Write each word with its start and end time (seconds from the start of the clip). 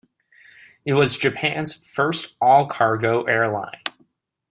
It 0.83 0.93
was 0.93 1.15
Japan's 1.15 1.75
first 1.75 2.33
all-cargo 2.41 3.25
airline. 3.25 3.83